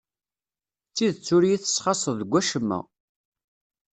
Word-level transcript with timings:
D 0.89 0.91
tidet 0.95 1.27
ur 1.35 1.43
iyi-tesxaṣṣeḍ 1.43 2.15
deg 2.19 2.29
wacemma. 2.31 2.79